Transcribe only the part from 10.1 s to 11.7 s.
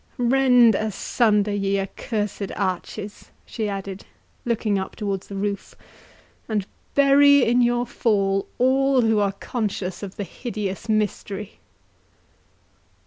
the hideous mystery!"